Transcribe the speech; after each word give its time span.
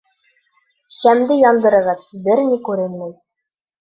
—Шәмде 1.01 1.37
яндырығыҙ, 1.41 2.03
бер 2.29 2.43
ни 2.49 2.61
күренмәй. 2.71 3.15